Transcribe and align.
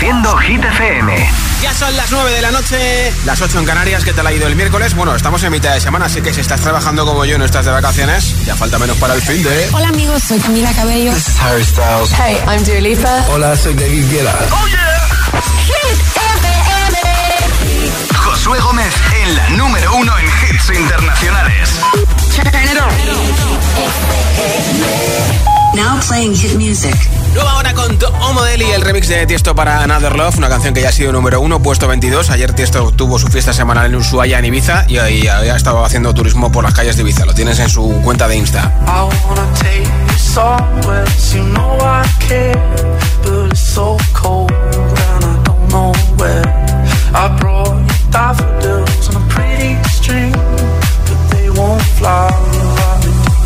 Reproduciendo 0.00 0.36
Hit 0.38 0.64
FM. 0.64 1.30
Ya 1.60 1.74
son 1.74 1.94
las 1.94 2.10
9 2.10 2.30
de 2.30 2.40
la 2.40 2.50
noche, 2.50 3.12
las 3.26 3.42
8 3.42 3.58
en 3.58 3.66
Canarias. 3.66 4.02
¿Qué 4.02 4.14
tal 4.14 4.26
ha 4.26 4.32
ido 4.32 4.46
el 4.46 4.56
miércoles? 4.56 4.94
Bueno, 4.94 5.14
estamos 5.14 5.42
en 5.42 5.52
mitad 5.52 5.74
de 5.74 5.80
semana, 5.80 6.06
así 6.06 6.22
que 6.22 6.32
si 6.32 6.40
estás 6.40 6.62
trabajando 6.62 7.04
como 7.04 7.26
yo 7.26 7.34
y 7.34 7.38
no 7.38 7.44
estás 7.44 7.66
de 7.66 7.70
vacaciones, 7.70 8.46
ya 8.46 8.56
falta 8.56 8.78
menos 8.78 8.96
para 8.96 9.12
el 9.12 9.20
fin 9.20 9.42
de. 9.42 9.68
Hola 9.72 9.88
amigos, 9.88 10.22
soy 10.22 10.38
Camila 10.38 10.72
Cabello. 10.72 11.12
This 11.12 11.28
is 11.28 11.38
Harry 11.38 11.64
Styles. 11.64 12.12
Hey, 12.12 12.38
I'm 12.46 12.64
Dua 12.64 12.80
Lipa. 12.80 13.26
Hola, 13.28 13.54
soy 13.54 13.74
David 13.74 14.10
Guetta. 14.10 14.38
¡Oh 14.50 14.66
yeah! 14.68 15.42
Hit 15.66 16.00
FM. 16.16 16.98
Josué 18.16 18.58
Gómez 18.60 18.94
en 19.22 19.36
la 19.36 19.50
número 19.50 19.96
uno 19.96 20.18
en 20.18 20.24
hits 20.24 20.70
internacionales. 20.70 21.78
Now 25.74 26.00
playing 26.00 26.34
hit 26.34 26.56
music. 26.56 26.96
Nueva 27.34 27.56
hora 27.56 27.74
con 27.74 27.98
Omodel 28.20 28.62
y 28.62 28.70
el 28.70 28.82
remix 28.82 29.08
de 29.08 29.26
Tiesto 29.26 29.54
para 29.54 29.82
Another 29.82 30.16
Love, 30.16 30.38
una 30.38 30.48
canción 30.48 30.74
que 30.74 30.82
ya 30.82 30.88
ha 30.88 30.92
sido 30.92 31.12
número 31.12 31.40
uno, 31.40 31.60
puesto 31.60 31.86
22. 31.86 32.30
Ayer 32.30 32.52
Tiesto 32.52 32.90
tuvo 32.92 33.18
su 33.18 33.28
fiesta 33.28 33.52
semanal 33.52 33.86
en 33.86 33.94
Ushuaia, 33.94 34.38
en 34.38 34.44
Ibiza, 34.46 34.84
y 34.88 34.98
ahí 34.98 35.26
ha 35.26 35.56
estado 35.56 35.84
haciendo 35.84 36.12
turismo 36.12 36.50
por 36.50 36.64
las 36.64 36.74
calles 36.74 36.96
de 36.96 37.02
Ibiza. 37.02 37.24
Lo 37.24 37.34
tienes 37.34 37.58
en 37.58 37.68
su 37.68 38.00
cuenta 38.02 38.26
de 38.26 38.36
Insta. 38.36 38.72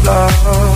And 0.06 0.73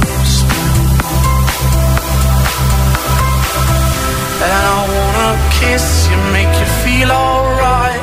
kiss 5.61 6.09
you, 6.11 6.19
make 6.33 6.53
you 6.61 6.69
feel 6.85 7.11
alright. 7.11 8.03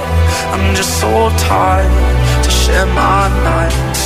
I'm 0.53 0.75
just 0.75 0.93
so 0.99 1.11
tired 1.51 1.95
to 2.43 2.49
share 2.49 2.87
my 2.87 3.23
nights. 3.49 4.03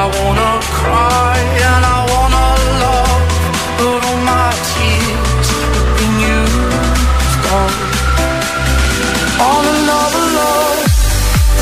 I 0.00 0.02
wanna 0.16 0.52
cry 0.78 1.36
and 1.68 1.82
I 1.96 2.00
wanna 2.12 2.48
love, 2.84 3.22
but 3.78 4.00
all 4.08 4.20
my 4.34 4.50
tears 4.70 5.48
have 5.74 5.90
been 5.98 6.16
used 6.36 7.44
up. 7.60 7.74
On 9.50 9.62
another 9.76 10.26
love, 10.38 10.80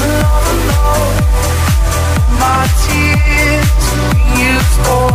another 0.07 0.57
love. 0.73 1.17
My 2.45 2.63
tears 2.85 3.83
have 3.93 4.07
been 4.13 4.33
used 4.51 4.79
up. 4.99 5.15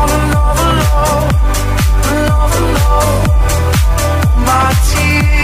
On 0.00 0.08
another 0.22 0.70
love, 0.84 1.28
another 2.12 2.64
love 2.78 3.22
my 4.50 4.68
tears 4.90 5.43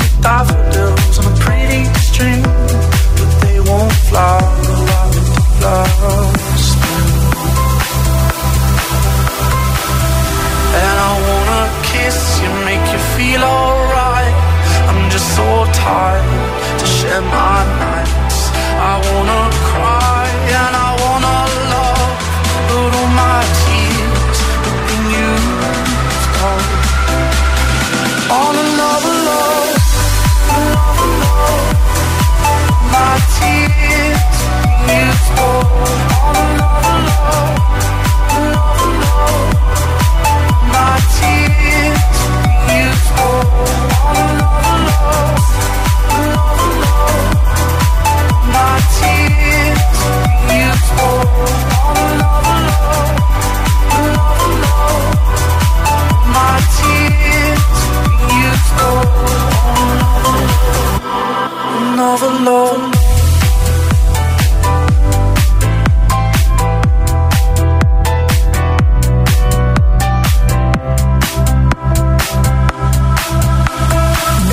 daffodils 0.21 1.19
on 1.19 1.25
a 1.31 1.35
pretty 1.37 1.83
but 3.17 3.29
they 3.41 3.59
won't. 3.59 4.01
And 10.81 10.97
I 11.09 11.13
wanna 11.27 11.63
kiss 11.91 12.19
you, 12.41 12.49
make 12.65 12.85
you 12.93 13.01
feel 13.15 13.43
alright. 13.43 14.35
I'm 14.89 15.09
just 15.09 15.27
so 15.35 15.47
tired 15.73 16.79
to 16.79 16.85
share 16.85 17.21
my 17.21 17.59
nights. 17.83 18.39
I 18.89 18.93
wanna 19.07 19.40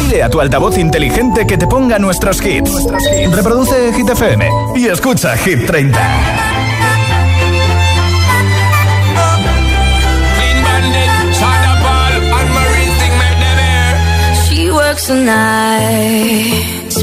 Dile 0.00 0.22
a 0.22 0.28
tu 0.30 0.40
altavoz 0.40 0.78
inteligente 0.78 1.46
que 1.46 1.56
te 1.56 1.66
ponga 1.66 1.98
nuestros 1.98 2.44
hits. 2.44 2.86
Reproduce 3.32 3.92
Hit 3.92 4.08
FM 4.08 4.48
y 4.76 4.86
escucha 4.88 5.36
Hit 5.36 5.66
30. 5.66 5.98
She 14.48 14.70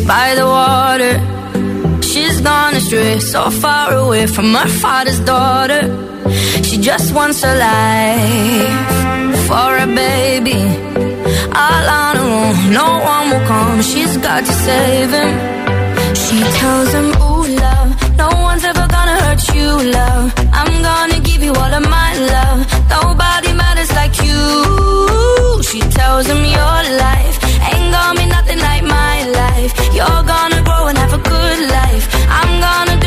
by 0.02 0.36
the 0.36 0.46
water. 0.46 1.14
She's 2.02 2.42
gone 2.42 2.76
astray, 2.76 3.20
so 3.20 3.50
far 3.50 3.94
away 3.94 4.26
from 4.28 4.54
her 4.54 4.68
father's 4.68 5.20
daughter. 5.20 5.82
She 6.64 6.78
just 6.78 7.14
wants 7.14 7.44
a 7.44 7.54
life 7.70 9.40
for 9.48 9.70
a 9.86 9.88
baby. 9.88 10.62
All 11.64 11.86
on 12.02 12.14
her 12.20 12.30
own, 12.42 12.74
no 12.74 12.90
one 13.14 13.26
will 13.32 13.46
come. 13.48 13.82
She's 13.82 14.18
got 14.18 14.42
to 14.46 14.54
save 14.68 15.12
him. 15.20 15.34
She 16.24 16.38
tells 16.60 16.90
him, 16.98 17.08
Ooh, 17.22 17.46
love, 17.64 17.90
no 18.18 18.30
one's 18.48 18.64
ever 18.64 18.86
gonna 18.96 19.18
hurt 19.24 19.44
you, 19.56 19.70
love. 20.00 20.34
I'm 20.60 20.74
gonna 20.90 21.20
give 21.20 21.42
you 21.44 21.54
all 21.54 21.74
of 21.80 21.86
my 22.00 22.12
love. 22.34 22.60
Nobody 22.98 23.54
matters 23.54 23.92
like 24.00 24.16
you. 24.28 25.64
She 25.70 25.80
tells 26.00 26.26
him 26.28 26.44
your 26.60 26.80
life 27.06 27.36
ain't 27.72 27.92
gonna 27.94 28.20
be 28.20 28.26
nothing 28.28 28.60
like 28.60 28.84
my 28.84 29.16
life. 29.28 29.35
You're 29.56 30.24
gonna 30.24 30.62
grow 30.64 30.88
and 30.88 30.98
have 30.98 31.14
a 31.14 31.18
good 31.18 31.60
life. 31.72 32.06
I'm 32.28 32.60
gonna 32.60 33.05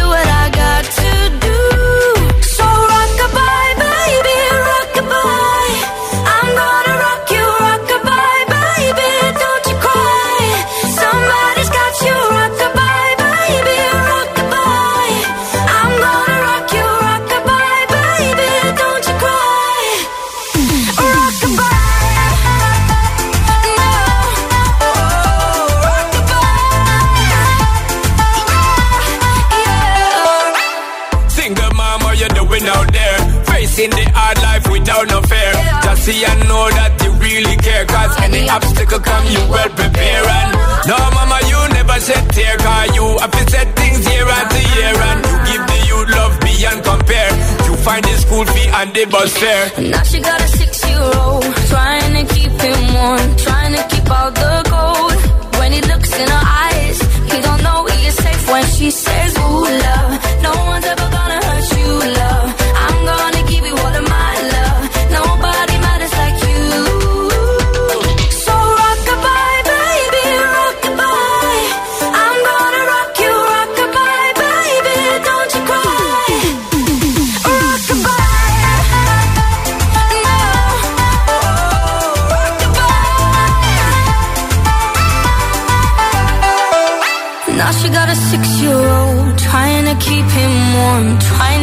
obstacle 38.49 39.01
come, 39.01 39.27
you 39.27 39.41
well 39.51 39.69
prepare 39.71 40.25
and 40.25 40.51
No 40.89 40.97
mama, 41.17 41.39
you 41.51 41.61
never 41.75 41.99
said 42.01 42.25
tear 42.33 42.57
Cause 42.59 42.95
you 42.97 43.07
have 43.19 43.31
to 43.31 43.45
set 43.51 43.69
things 43.77 44.01
year 44.09 44.27
after 44.27 44.63
year 44.75 44.95
And 45.09 45.19
you 45.27 45.37
give 45.49 45.65
the 45.67 45.79
youth 45.89 46.09
love 46.17 46.35
beyond 46.41 46.81
compare. 46.85 47.33
You 47.67 47.75
find 47.77 48.05
the 48.05 48.15
school 48.25 48.45
fee 48.45 48.69
and 48.69 48.95
the 48.95 49.05
bus 49.07 49.33
fare. 49.37 49.67
Now 49.91 50.03
she 50.03 50.21
got 50.21 50.41
a 50.41 50.49
six-year-old 50.49 51.45
Trying 51.73 52.13
to 52.19 52.35
keep 52.35 52.53
him 52.53 52.81
warm 52.95 53.37
Trying 53.37 53.75
to 53.77 53.83
keep 53.93 54.09
out 54.11 54.35
the 54.35 54.55
cold 54.73 55.15
When 55.59 55.73
he 55.73 55.81
looks 55.83 56.13
in 56.17 56.29
her 56.29 56.45
eyes 56.67 56.99
He 57.33 57.41
don't 57.41 57.63
know 57.63 57.87
he 57.87 58.07
is 58.07 58.15
safe 58.17 58.49
when 58.51 58.65
she 58.65 58.91
says, 58.91 59.37
ooh, 59.37 59.65
love. 59.65 60.18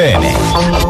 FM. 0.00 0.89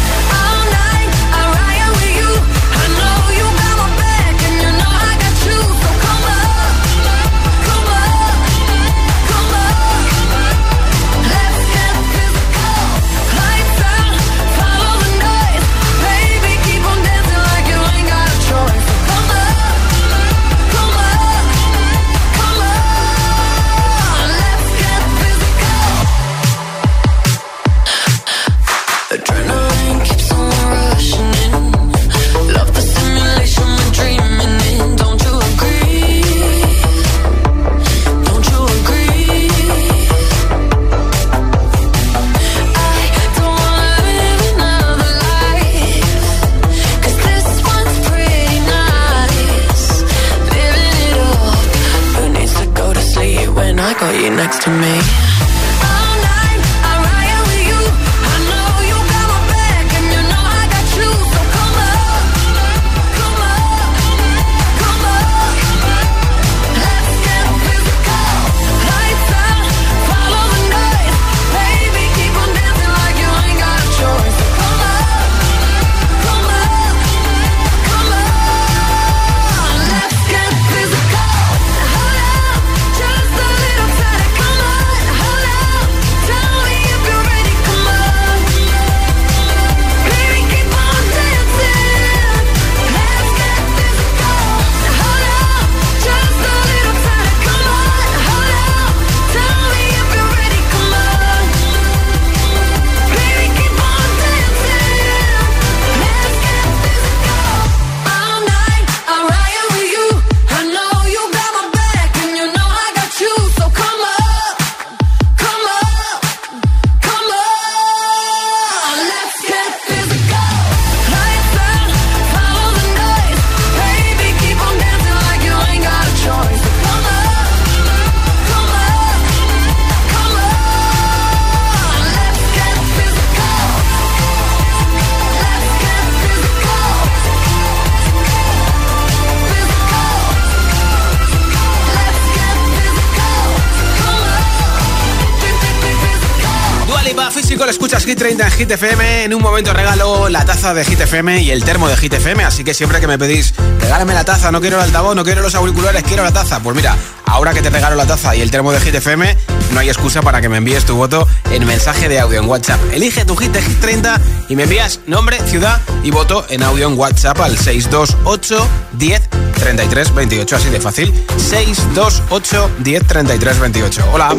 30 148.21 148.45
en 148.45 148.51
Hit 148.51 148.69
FM. 148.69 149.23
En 149.23 149.33
un 149.33 149.41
momento 149.41 149.73
regalo 149.73 150.29
la 150.29 150.45
taza 150.45 150.75
de 150.75 150.85
Hit 150.85 151.01
FM 151.01 151.41
y 151.41 151.49
el 151.49 151.63
termo 151.63 151.89
de 151.89 151.97
Hit 151.97 152.13
FM. 152.13 152.43
Así 152.43 152.63
que 152.63 152.75
siempre 152.75 152.99
que 152.99 153.07
me 153.07 153.17
pedís, 153.17 153.55
regálame 153.79 154.13
la 154.13 154.23
taza, 154.23 154.51
no 154.51 154.61
quiero 154.61 154.77
el 154.77 154.83
altavoz, 154.83 155.15
no 155.15 155.23
quiero 155.23 155.41
los 155.41 155.55
auriculares, 155.55 156.03
quiero 156.03 156.23
la 156.23 156.31
taza. 156.31 156.59
Pues 156.59 156.75
mira, 156.75 156.95
ahora 157.25 157.51
que 157.51 157.63
te 157.63 157.71
regalo 157.71 157.95
la 157.95 158.05
taza 158.05 158.35
y 158.35 158.41
el 158.41 158.51
termo 158.51 158.71
de 158.73 158.79
Hit 158.79 158.93
FM, 158.93 159.35
no 159.71 159.79
hay 159.79 159.89
excusa 159.89 160.21
para 160.21 160.39
que 160.39 160.49
me 160.49 160.57
envíes 160.57 160.85
tu 160.85 160.95
voto 160.95 161.27
en 161.49 161.65
mensaje 161.65 162.09
de 162.09 162.19
audio 162.19 162.39
en 162.39 162.47
WhatsApp. 162.47 162.79
Elige 162.93 163.25
tu 163.25 163.35
hit 163.35 163.53
de 163.53 163.61
30 163.61 164.21
y 164.49 164.55
me 164.55 164.63
envías 164.63 164.99
nombre, 165.07 165.39
ciudad 165.47 165.81
y 166.03 166.11
voto 166.11 166.45
en 166.49 166.61
audio 166.61 166.89
en 166.89 166.99
WhatsApp 166.99 167.41
al 167.41 167.57
628 167.57 168.67
10 168.93 169.29
33 169.61 170.13
28. 170.13 170.55
Así 170.55 170.69
de 170.69 170.79
fácil. 170.79 171.13
628 171.37 172.71
10 172.79 173.07
33 173.07 173.59
28. 173.59 174.05
Hola. 174.13 174.35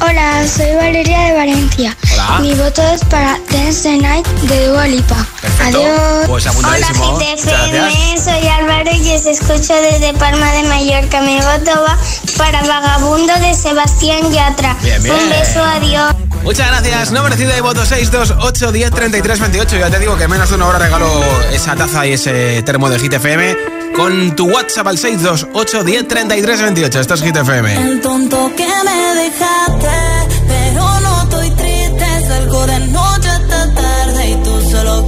Hola, 0.00 0.48
soy 0.48 0.74
Valeria 0.76 1.20
de 1.20 1.32
Valencia. 1.34 1.96
Hola. 2.12 2.38
Mi 2.40 2.54
voto 2.54 2.82
es 2.82 3.04
para 3.04 3.19
para 3.20 3.38
Dance 3.50 3.82
the 3.82 3.98
Night 3.98 4.26
de 4.26 4.68
Dua 4.68 4.84
Adiós. 4.84 6.26
Pues 6.26 6.46
Hola, 6.46 6.86
gente 6.86 7.32
FM, 7.34 8.18
soy 8.18 8.48
Álvaro 8.48 8.90
y 8.92 9.14
os 9.14 9.26
escucho 9.26 9.74
desde 9.74 10.14
Palma 10.14 10.50
de 10.52 10.62
Mallorca. 10.64 11.20
Mi 11.20 11.36
voto 11.36 11.82
va 11.82 11.98
para 12.38 12.62
Vagabundo 12.62 13.32
de 13.40 13.52
Sebastián 13.54 14.30
Yatra. 14.32 14.74
Un 14.82 15.28
beso, 15.28 15.62
adiós. 15.62 16.14
Muchas 16.42 16.68
gracias. 16.68 17.12
No 17.12 17.22
merecido 17.22 17.54
y 17.56 17.60
voto 17.60 17.84
628 17.84 18.72
10 18.72 18.90
33 18.90 19.40
28. 19.40 19.76
Ya 19.76 19.90
te 19.90 19.98
digo 19.98 20.16
que 20.16 20.26
menos 20.26 20.48
de 20.48 20.54
una 20.54 20.66
hora 20.68 20.78
regalo 20.78 21.06
esa 21.52 21.76
taza 21.76 22.06
y 22.06 22.14
ese 22.14 22.62
termo 22.62 22.88
de 22.88 22.98
Hit 22.98 23.12
FM 23.12 23.56
con 23.94 24.34
tu 24.34 24.48
WhatsApp 24.48 24.86
al 24.86 24.96
628 24.96 25.84
10 25.84 26.08
33 26.08 26.62
28. 26.62 27.00
Esto 27.00 27.14
es 27.14 27.22
Hit 27.22 27.36
FM. 27.36 27.76
El 27.76 28.00
tonto 28.00 28.50
que 28.56 28.66
me 28.66 29.14
dejaste, 29.22 29.88
pero 30.48 30.99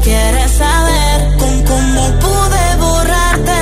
quieres 0.03 0.51
saber 0.53 1.37
con 1.39 1.63
cómo 1.65 2.03
pude 2.19 2.77
borrarte. 2.79 3.61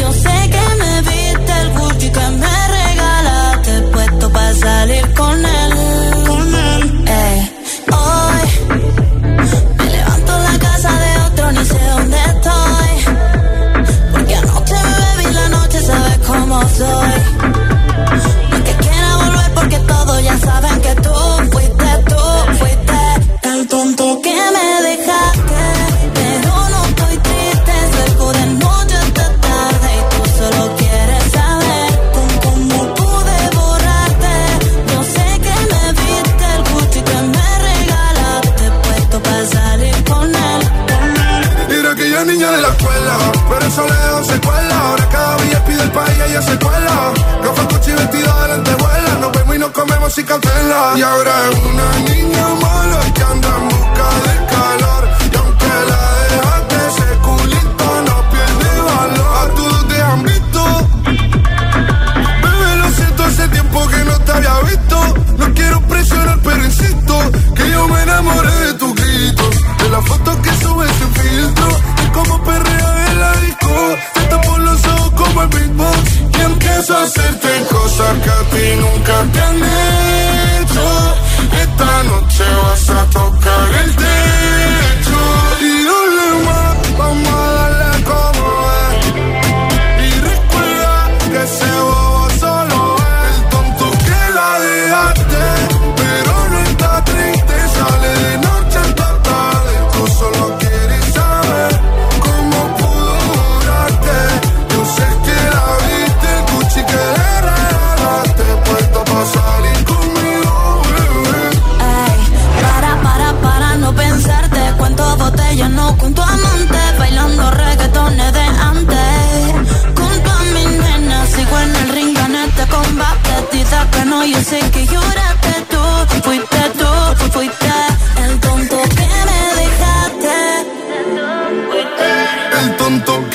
Yo 0.00 0.12
sé 0.12 0.50
que 0.54 0.64
me 0.82 1.00
viste 1.10 1.52
el 1.62 1.70
Gucci 1.78 2.10
que 2.10 2.26
me 2.42 2.56
regalaste, 2.78 3.72
puesto 3.92 4.30
para 4.30 4.54
salir 4.54 5.14
con 5.14 5.44
él. 5.44 5.72
Con 6.26 6.54
él. 6.54 7.04
Eh. 7.06 7.52
Hoy 7.92 8.42
me 9.78 9.84
levanto 9.90 10.36
en 10.36 10.44
la 10.44 10.58
casa 10.58 10.92
de 11.04 11.18
otro, 11.26 11.52
ni 11.52 11.64
sé 11.64 11.80
dónde 11.94 12.18
estoy. 12.32 12.90
Porque 14.12 14.34
anoche 14.36 14.74
me 14.74 15.22
bebí 15.22 15.34
la 15.34 15.48
noche, 15.48 15.80
sabes 15.80 16.18
cómo 16.26 16.60
soy. 16.68 17.20
No 18.50 18.56
es 18.56 18.62
que 18.64 18.74
quiera 18.84 19.16
volver 19.16 19.54
porque 19.54 19.78
todo 19.78 20.20
ya 20.20 20.38
sabes. 20.38 20.75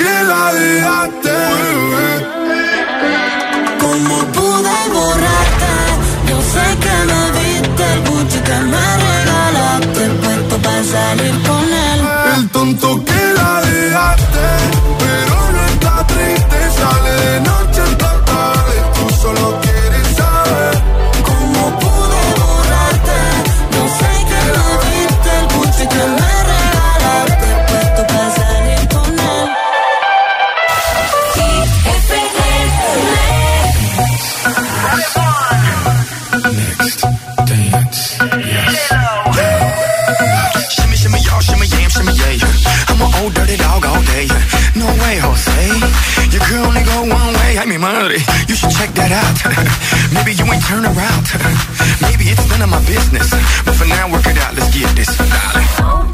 que 0.02 0.24
la 0.24 0.44
vida 0.52 0.96
te. 1.22 1.40
Como 3.80 4.16
tú 4.32 4.41
out. 49.12 49.36
Maybe 50.12 50.32
you 50.32 50.44
ain't 50.48 50.64
turn 50.64 50.84
around. 50.84 51.24
Maybe 52.02 52.32
it's 52.32 52.48
none 52.48 52.62
of 52.62 52.70
my 52.70 52.80
business. 52.86 53.30
But 53.64 53.74
for 53.76 53.86
now, 53.86 54.10
work 54.10 54.26
it 54.26 54.38
out. 54.38 54.54
Let's 54.54 54.72
get 54.74 54.88
this, 54.96 55.16
darling. 55.16 56.11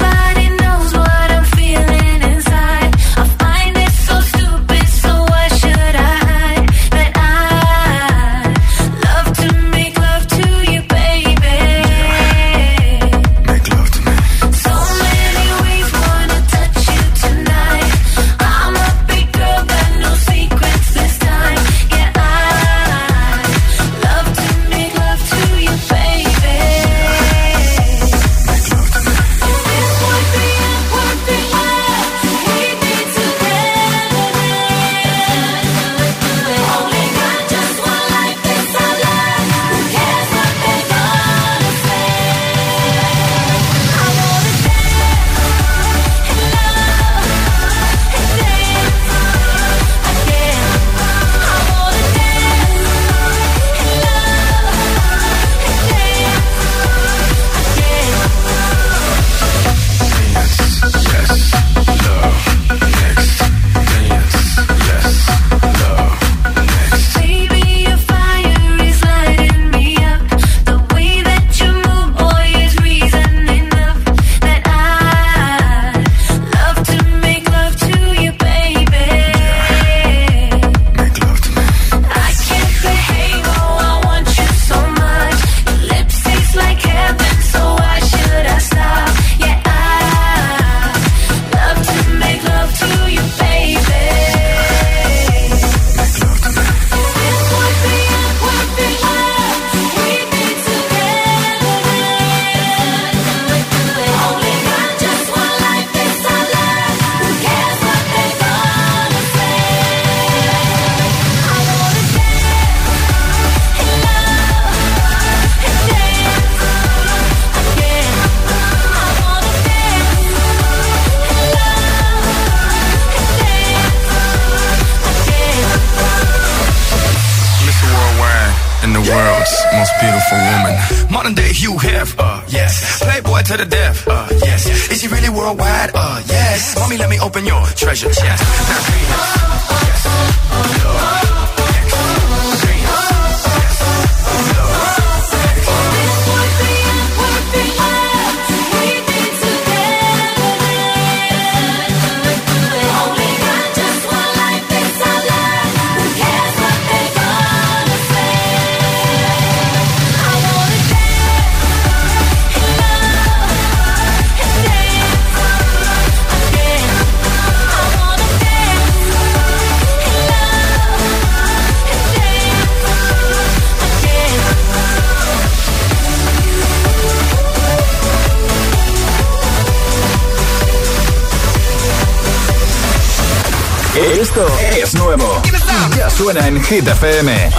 Suena 186.19 186.45
en 186.47 186.61
Hit 186.61 186.85
FM. 186.85 187.49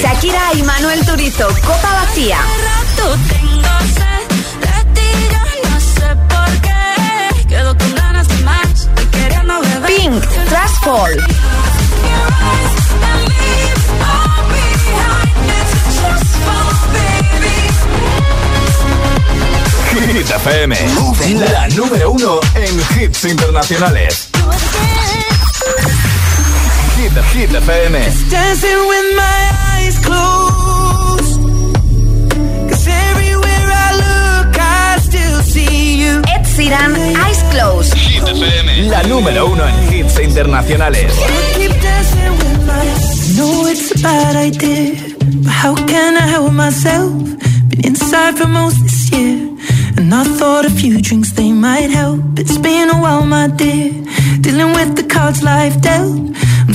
Shakira 0.00 0.54
y 0.54 0.62
Manuel 0.62 1.04
Turizo, 1.04 1.46
Copa 1.62 1.92
Vacía. 1.92 2.38
Pink, 9.86 10.24
Trash 10.48 10.70
Fall. 10.82 11.16
Hit 19.90 20.30
FM. 20.30 20.76
La 21.52 21.68
número 21.68 22.12
uno 22.12 22.40
en 22.54 23.02
hits 23.02 23.24
internacionales. 23.26 24.31
Hit, 27.14 27.50
Hit 27.50 27.50
FM. 27.50 27.92
Dancing 28.30 28.88
with 28.88 29.16
my 29.16 29.50
eyes 29.74 29.98
closed. 29.98 31.40
Cause 32.70 32.86
everywhere 32.88 33.68
I 33.68 33.90
look, 34.02 34.56
I 34.58 34.98
still 34.98 35.42
see 35.42 36.00
you. 36.00 36.22
Ed 36.26 36.44
Sheeran, 36.46 36.96
Eyes 37.16 37.42
Closed. 37.50 37.92
Hit 37.94 38.22
FM. 38.22 38.88
La 38.88 39.02
número 39.02 39.46
uno 39.46 39.62
en 39.66 39.92
hits 39.92 40.18
internacionales. 40.20 41.12
Keep 41.54 41.82
dancing 41.82 42.32
with 42.38 42.66
my 42.66 43.12
know 43.36 43.66
it's 43.66 43.90
a 43.90 44.02
bad 44.02 44.36
idea, 44.36 44.94
but 45.44 45.52
how 45.52 45.74
can 45.74 46.16
I 46.16 46.26
help 46.26 46.52
myself? 46.52 47.12
Been 47.68 47.84
inside 47.88 48.38
for 48.38 48.48
most 48.48 48.82
this 48.82 49.10
year, 49.12 49.48
and 49.98 50.14
I 50.14 50.24
thought 50.24 50.64
a 50.64 50.70
few 50.70 51.00
drinks 51.02 51.32
they 51.32 51.52
might 51.52 51.90
help. 51.90 52.20
It's 52.38 52.56
been 52.56 52.88
a 52.88 52.96
while, 52.96 53.26
my 53.26 53.48
dear, 53.48 53.92
dealing 54.40 54.72
with 54.72 54.96
the 54.96 55.04
cards 55.06 55.42
life 55.42 55.78
dealt. 55.82 56.31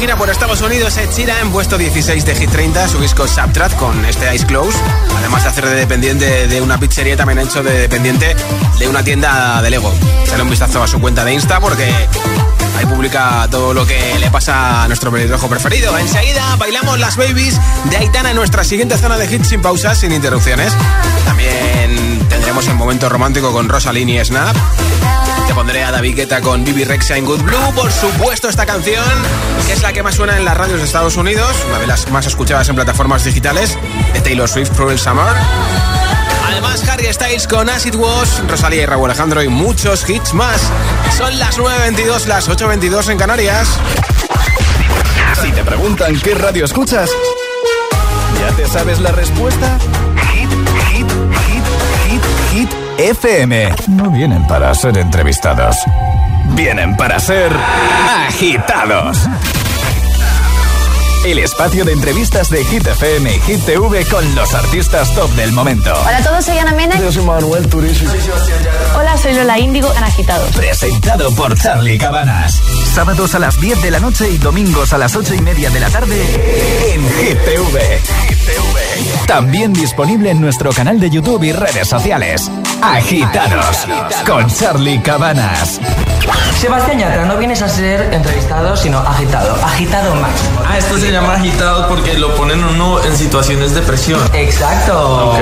Gira 0.00 0.16
por 0.16 0.30
Estados 0.30 0.62
Unidos. 0.62 0.96
Ed 0.96 1.10
Sheeran, 1.10 1.52
puesto 1.52 1.76
16 1.76 2.24
de 2.24 2.34
Hit 2.34 2.50
30, 2.50 2.88
su 2.88 2.98
disco 3.00 3.28
Subtract 3.28 3.76
con 3.76 4.02
este 4.06 4.34
Ice 4.34 4.46
Close. 4.46 4.78
Además 5.18 5.42
de 5.42 5.50
hacer 5.50 5.66
de 5.66 5.74
dependiente 5.74 6.48
de 6.48 6.62
una 6.62 6.80
pizzería, 6.80 7.18
también 7.18 7.38
ha 7.38 7.42
hecho 7.42 7.62
de 7.62 7.80
dependiente 7.80 8.34
de 8.78 8.88
una 8.88 9.04
tienda 9.04 9.60
de 9.60 9.68
Lego. 9.68 9.92
Sale 10.24 10.42
un 10.42 10.48
vistazo 10.48 10.82
a 10.82 10.88
su 10.88 10.98
cuenta 11.02 11.22
de 11.26 11.34
Insta 11.34 11.60
porque 11.60 11.92
Ahí 12.76 12.86
publica 12.86 13.46
todo 13.50 13.74
lo 13.74 13.86
que 13.86 14.18
le 14.18 14.30
pasa 14.30 14.84
a 14.84 14.86
nuestro 14.88 15.10
pelirrojo 15.10 15.48
preferido. 15.48 15.96
Enseguida 15.98 16.56
bailamos 16.56 16.98
las 16.98 17.16
babies 17.16 17.60
de 17.90 17.96
Aitana 17.96 18.30
en 18.30 18.36
nuestra 18.36 18.64
siguiente 18.64 18.96
zona 18.96 19.18
de 19.18 19.32
hits 19.32 19.48
sin 19.48 19.60
pausas, 19.60 19.98
sin 19.98 20.12
interrupciones. 20.12 20.72
También 21.24 22.26
tendremos 22.28 22.66
el 22.68 22.74
momento 22.74 23.08
romántico 23.08 23.52
con 23.52 23.68
Rosalini 23.68 24.18
y 24.18 24.24
Snap. 24.24 24.56
Te 25.46 25.54
pondré 25.54 25.82
a 25.82 25.90
David 25.90 26.16
Guetta 26.16 26.40
con 26.40 26.64
Bibi 26.64 26.84
Rexa 26.84 27.16
en 27.16 27.24
Good 27.24 27.42
Blue. 27.42 27.74
Por 27.74 27.90
supuesto, 27.90 28.48
esta 28.48 28.66
canción, 28.66 29.04
que 29.66 29.72
es 29.72 29.82
la 29.82 29.92
que 29.92 30.02
más 30.02 30.14
suena 30.14 30.36
en 30.36 30.44
las 30.44 30.56
radios 30.56 30.78
de 30.78 30.84
Estados 30.84 31.16
Unidos, 31.16 31.50
una 31.68 31.80
de 31.80 31.88
las 31.88 32.08
más 32.10 32.26
escuchadas 32.26 32.68
en 32.68 32.76
plataformas 32.76 33.24
digitales, 33.24 33.76
de 34.12 34.20
Taylor 34.20 34.48
Swift, 34.48 34.70
Cruel 34.76 34.98
Summer. 34.98 35.34
Además, 36.62 36.86
Harry 36.90 37.10
Styles 37.10 37.46
con 37.46 37.70
Acid 37.70 37.94
Wash, 37.94 38.40
Rosalía 38.46 38.82
y 38.82 38.86
Raúl 38.86 39.06
Alejandro 39.06 39.42
y 39.42 39.48
muchos 39.48 40.08
hits 40.08 40.34
más. 40.34 40.60
Son 41.16 41.38
las 41.38 41.58
9.22, 41.58 42.26
las 42.26 42.50
8.22 42.50 43.08
en 43.08 43.16
Canarias. 43.16 43.78
Si 45.40 45.50
te 45.52 45.64
preguntan 45.64 46.20
qué 46.20 46.34
radio 46.34 46.66
escuchas, 46.66 47.08
¿ya 48.38 48.54
te 48.56 48.68
sabes 48.68 49.00
la 49.00 49.10
respuesta? 49.10 49.78
Hit, 50.32 50.50
hit, 50.90 51.10
hit, 51.46 51.64
hit, 52.06 52.22
hit, 52.52 52.70
FM. 52.98 53.74
No 53.88 54.10
vienen 54.10 54.46
para 54.46 54.74
ser 54.74 54.98
entrevistados, 54.98 55.76
vienen 56.54 56.94
para 56.94 57.18
ser 57.20 57.50
agitados. 58.26 59.16
El 61.24 61.38
espacio 61.38 61.84
de 61.84 61.92
entrevistas 61.92 62.48
de 62.48 62.64
Hit 62.64 62.86
FM 62.86 63.36
y 63.36 63.40
Hit 63.40 63.60
TV 63.66 64.06
con 64.06 64.34
los 64.34 64.54
artistas 64.54 65.14
top 65.14 65.30
del 65.32 65.52
momento. 65.52 65.92
Hola 65.92 66.16
a 66.16 66.22
todos, 66.22 66.46
soy 66.46 66.56
Ana 66.56 66.72
Mena. 66.72 66.98
Yo 66.98 67.12
soy 67.12 67.22
Manuel 67.24 67.68
Turizo. 67.68 68.06
Hola, 68.96 69.18
soy 69.18 69.34
Lola 69.34 69.58
Índigo 69.58 69.92
en 69.94 70.02
Agitados. 70.02 70.56
Presentado 70.56 71.30
por 71.34 71.58
Charlie 71.58 71.98
Cabanas. 71.98 72.62
Sábados 72.94 73.34
a 73.34 73.38
las 73.38 73.60
10 73.60 73.82
de 73.82 73.90
la 73.90 74.00
noche 74.00 74.30
y 74.30 74.38
domingos 74.38 74.94
a 74.94 74.98
las 74.98 75.14
8 75.14 75.34
y 75.34 75.42
media 75.42 75.68
de 75.68 75.80
la 75.80 75.90
tarde 75.90 76.16
en 76.94 77.02
Hit 77.02 77.38
TV. 77.44 78.00
También 79.26 79.74
disponible 79.74 80.30
en 80.30 80.40
nuestro 80.40 80.72
canal 80.72 80.98
de 81.00 81.10
YouTube 81.10 81.42
y 81.44 81.52
redes 81.52 81.86
sociales. 81.86 82.50
Agitados 82.82 83.86
con 84.26 84.46
Charlie 84.48 85.00
Cabanas. 85.02 85.78
Sebastián 86.58 86.98
Yatra, 86.98 87.24
no 87.26 87.36
vienes 87.36 87.60
a 87.60 87.68
ser 87.68 88.12
entrevistado, 88.12 88.76
sino 88.76 88.98
agitado. 88.98 89.54
Agitado 89.64 90.14
máximo. 90.14 90.62
Ah, 90.66 90.78
esto 90.78 90.98
se 90.98 91.10
llama 91.10 91.34
agitado 91.34 91.88
porque 91.88 92.14
lo 92.14 92.34
ponen 92.36 92.64
uno 92.64 93.02
en 93.04 93.16
situaciones 93.16 93.74
de 93.74 93.82
presión. 93.82 94.20
Exacto. 94.32 95.32
Ok. 95.32 95.40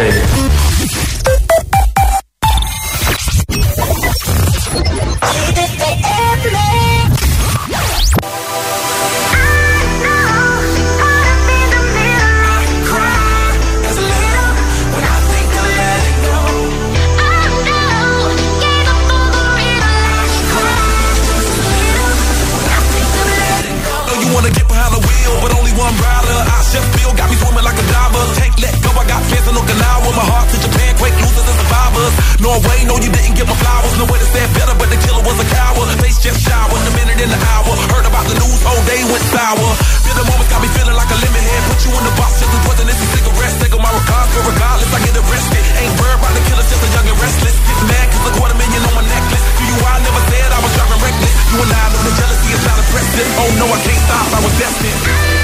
I 26.78 26.80
chef 26.94 27.10
got 27.18 27.26
me 27.26 27.36
swimming 27.42 27.66
like 27.66 27.74
a 27.74 27.86
diver. 27.90 28.22
Can't 28.38 28.54
let 28.62 28.74
go, 28.86 28.90
I 28.94 29.04
got 29.10 29.22
fans 29.26 29.46
in 29.50 29.54
Okinawa. 29.58 30.10
My 30.14 30.26
heart 30.30 30.46
to 30.54 30.56
Japan, 30.62 30.94
quake 30.94 31.16
losers 31.18 31.42
and 31.42 31.58
survivors. 31.58 32.14
Norway, 32.38 32.78
no, 32.86 32.94
you 33.02 33.10
didn't 33.10 33.34
get 33.34 33.46
my 33.50 33.58
flowers. 33.58 33.94
No 33.98 34.06
way 34.06 34.18
to 34.22 34.28
say 34.30 34.46
better, 34.54 34.78
but 34.78 34.86
the 34.86 34.98
killer 35.02 35.22
was 35.26 35.36
a 35.42 35.46
coward. 35.50 35.90
Face 35.98 36.22
just 36.22 36.38
showered, 36.38 36.78
a 36.78 36.92
minute 36.94 37.18
in 37.18 37.30
the 37.34 37.40
hour. 37.50 37.74
Heard 37.90 38.06
about 38.06 38.30
the 38.30 38.38
news, 38.38 38.62
whole 38.62 38.84
day 38.86 39.02
went 39.10 39.26
sour. 39.34 39.70
Feel 40.06 40.16
the 40.22 40.26
moments 40.30 40.50
got 40.54 40.62
me 40.62 40.70
feeling 40.70 40.94
like 40.94 41.10
a 41.10 41.18
lemon 41.18 41.42
head. 41.42 41.62
Put 41.66 41.78
you 41.82 41.90
in 41.98 42.04
the 42.06 42.14
box 42.14 42.30
just 42.38 42.52
as 42.54 42.60
poison 42.62 42.86
as 42.86 42.98
a 43.02 43.06
cigarette. 43.10 43.54
Take 43.58 43.74
my 43.74 43.90
regards, 43.90 44.30
but 44.38 44.44
regardless, 44.46 44.90
I 44.94 44.98
get 45.02 45.14
arrested. 45.18 45.64
Ain't 45.82 45.94
worried 45.98 46.14
about 46.14 46.30
the 46.30 46.42
killer, 46.46 46.62
just 46.62 46.78
a 46.78 46.88
young 46.94 47.06
and 47.10 47.18
restless. 47.18 47.56
Get 47.58 47.78
mad 47.90 48.06
cause 48.14 48.22
a 48.22 48.32
quarter 48.38 48.54
million 48.54 48.82
on 48.86 48.94
my 48.94 49.02
necklace. 49.02 49.44
Do 49.58 49.62
you, 49.66 49.76
I 49.82 49.98
never 49.98 50.22
said 50.30 50.46
I 50.46 50.58
was 50.62 50.72
driving 50.78 51.02
reckless. 51.02 51.32
You 51.42 51.58
and 51.58 51.72
I 51.74 51.84
know 51.90 52.02
the 52.06 52.14
jealousy 52.14 52.48
is 52.54 52.62
not 52.62 52.76
impressive. 52.78 53.28
Oh 53.34 53.50
no, 53.58 53.66
I 53.66 53.78
can't 53.82 54.02
stop, 54.06 54.26
I 54.30 54.38
was 54.46 54.54
destined 54.62 55.37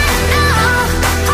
oh, 0.66 1.28
oh. 1.28 1.33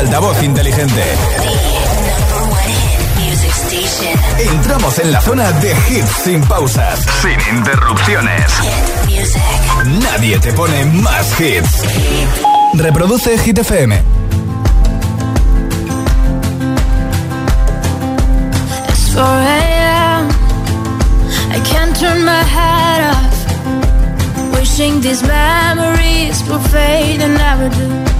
Altavoz 0.00 0.42
inteligente. 0.42 1.02
Entramos 4.38 4.98
en 4.98 5.12
la 5.12 5.20
zona 5.20 5.52
de 5.52 5.76
hits 5.90 6.10
sin 6.24 6.40
pausas, 6.40 7.00
sin 7.20 7.56
interrupciones. 7.56 8.50
Nadie 10.00 10.38
te 10.38 10.54
pone 10.54 10.86
más 10.86 11.38
hits. 11.38 11.82
Reproduce 12.74 13.36
Hit 13.40 13.58
FM. 13.58 14.02
It's 18.88 19.12
4 19.12 19.22
a.m. 19.22 20.30
I 21.52 21.60
can't 21.70 21.94
turn 21.94 22.24
my 22.24 22.42
head 22.42 23.00
off. 23.12 24.58
Wishing 24.58 25.02
these 25.02 25.22
memories 25.22 26.42
will 26.48 26.58
fade 26.70 27.20
and 27.20 27.34
never 27.34 27.68
do. 27.68 28.19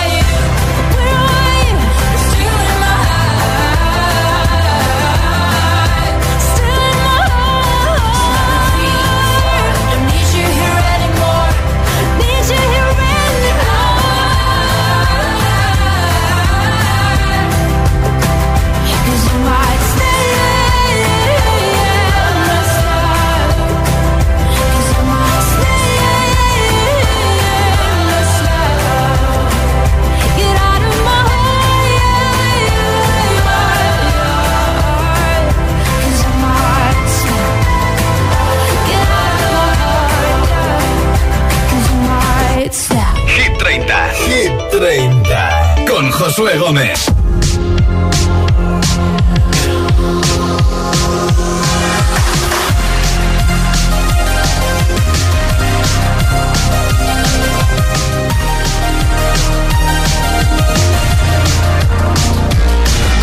30. 43.63 44.09
Hit 44.25 44.51
30. 44.71 45.85
Con 45.87 46.09
Josué 46.11 46.57
Gómez. 46.57 47.05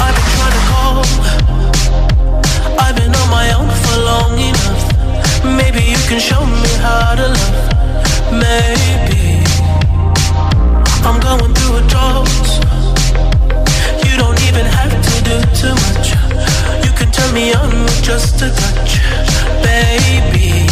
I've 0.00 0.14
been 0.14 0.28
trying 0.36 0.52
to 0.52 0.62
call. 0.70 1.02
I've 2.78 2.94
been 2.94 3.12
on 3.12 3.28
my 3.28 3.52
own 3.58 3.68
for 3.82 3.96
long 4.10 4.38
enough. 4.38 4.84
Maybe 5.44 5.82
you 5.82 5.98
can 6.06 6.20
show 6.20 6.46
me 6.46 6.68
how 6.80 7.16
to 7.16 7.26
love. 7.26 7.56
Maybe 8.30 9.17
I'm 11.08 11.20
going 11.20 11.54
through 11.54 11.76
a 11.78 11.82
drought. 11.88 12.28
You 14.04 14.14
don't 14.18 14.38
even 14.48 14.66
have 14.66 14.92
to 14.92 15.14
do 15.24 15.36
too 15.56 15.74
much. 15.88 16.12
You 16.84 16.92
can 16.98 17.10
turn 17.10 17.32
me 17.32 17.54
on 17.54 17.70
with 17.82 18.02
just 18.02 18.36
a 18.42 18.50
touch, 18.52 19.00
baby. 19.64 20.68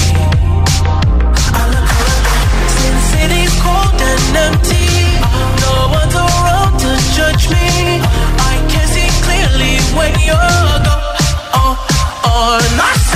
I 1.57 1.63
look 1.73 1.89
around, 1.89 2.69
Sin 2.77 2.97
City's 3.13 3.55
cold 3.65 3.97
and 3.97 4.37
empty. 4.45 5.17
No 5.65 5.89
one's 5.97 6.15
around 6.15 6.77
to 6.85 6.91
judge 7.17 7.49
me. 7.49 8.05
I 8.53 8.61
can 8.69 8.87
see 8.93 9.09
clearly 9.25 9.81
when 9.97 10.13
you're 10.21 10.77
gone. 10.85 11.17
Oh, 11.57 11.81
oh, 12.29 12.61
and 12.61 12.81
I 12.81 13.16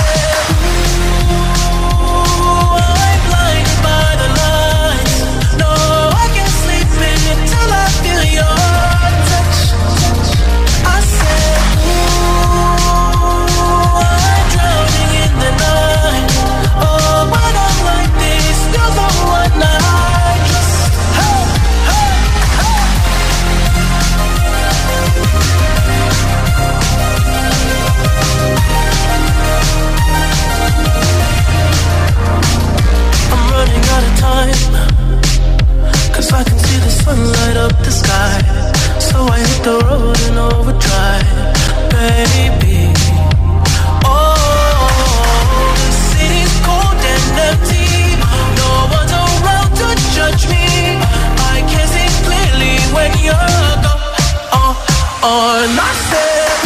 light 37.19 37.57
up 37.57 37.75
the 37.83 37.91
sky. 37.91 38.39
So 38.99 39.17
I 39.27 39.39
hit 39.39 39.63
the 39.63 39.77
road 39.85 40.19
in 40.27 40.37
overdrive, 40.37 41.27
baby. 41.91 42.93
Oh, 44.05 44.87
the 45.75 45.91
city's 46.09 46.55
cold 46.67 46.99
and 47.13 47.27
empty. 47.49 48.15
No 48.59 48.71
one's 48.95 49.11
around 49.11 49.71
to 49.79 49.87
judge 50.15 50.43
me. 50.47 50.65
I 51.53 51.57
can 51.67 51.85
see 51.93 52.09
clearly 52.25 52.75
when 52.95 53.11
you're 53.25 53.75
gone. 53.85 54.15
Oh, 54.53 54.73
oh, 55.23 56.60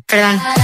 perdón. 0.00 0.61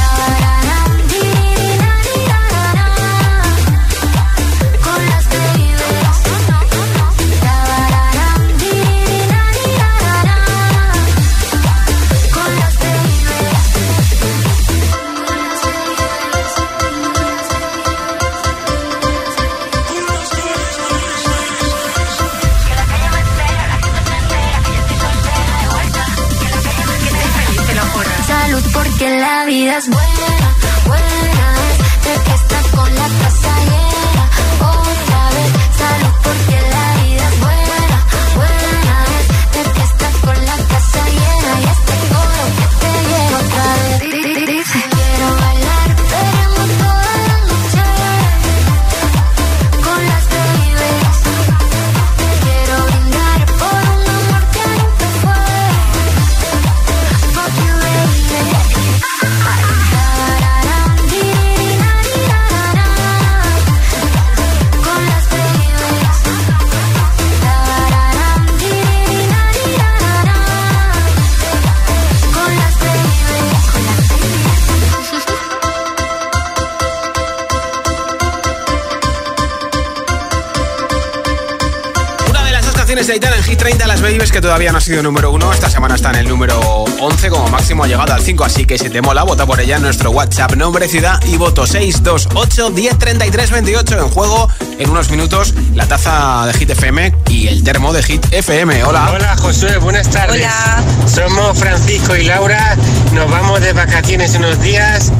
Canciones 82.99 83.07
de 83.07 83.13
Aitana 83.13 83.37
en 83.37 83.45
Hit 83.45 83.59
30, 83.59 83.87
Las 83.87 84.03
Babies, 84.03 84.33
que 84.33 84.41
todavía 84.41 84.73
no 84.73 84.79
ha 84.79 84.81
sido 84.81 85.03
número 85.05 85.31
uno. 85.31 85.53
Esta 85.53 85.71
semana 85.71 85.95
está 85.95 86.11
en 86.11 86.17
el 86.17 86.29
número 86.29 86.59
11, 86.59 87.31
como 87.31 87.47
máximo 87.49 87.85
ha 87.85 87.87
llegado 87.87 88.13
al 88.13 88.21
5. 88.21 88.45
Así 88.45 88.65
que 88.65 88.77
si 88.77 88.91
te 88.91 89.01
mola, 89.01 89.23
vota 89.23 89.47
por 89.47 89.61
ella 89.61 89.77
en 89.77 89.83
nuestro 89.83 90.11
WhatsApp, 90.11 90.57
nombre, 90.57 90.89
ciudad 90.89 91.23
y 91.25 91.37
voto 91.37 91.65
628 91.65 92.71
1033 92.71 93.51
28. 93.53 93.99
En 94.01 94.09
juego, 94.09 94.49
en 94.81 94.91
unos 94.91 95.11
minutos, 95.11 95.55
la 95.75 95.87
taza 95.87 96.47
de 96.47 96.55
Hit 96.55 96.71
FM 96.71 97.15
y 97.29 97.47
el 97.47 97.63
termo 97.63 97.93
de 97.93 98.03
Hit 98.03 98.27
FM. 98.33 98.83
Hola. 98.83 99.11
Hola 99.13 99.37
Josué, 99.37 99.77
buenas 99.79 100.11
tardes. 100.11 100.43
Hola. 100.43 100.83
Somos 101.07 101.57
Francisco 101.57 102.17
y 102.17 102.25
Laura, 102.25 102.77
nos 103.19 103.31
vamos 103.33 103.61
de 103.61 103.73
vacaciones 103.73 104.37
unos 104.37 104.61
días 104.63 105.13